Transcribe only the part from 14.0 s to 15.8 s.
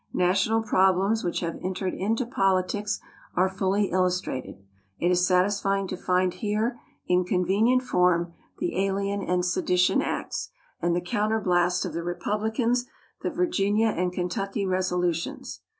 Kentucky Resolutions.